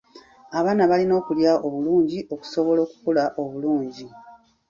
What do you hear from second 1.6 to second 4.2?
obulungi okusobola okukula obulungi.